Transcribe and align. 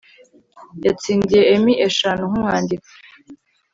yatsindiye 0.85 1.41
Emmy 1.53 1.73
eshanu 1.87 2.23
nkumwanditsi 2.29 2.91